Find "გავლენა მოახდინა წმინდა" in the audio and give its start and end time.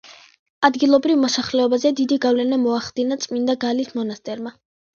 2.25-3.59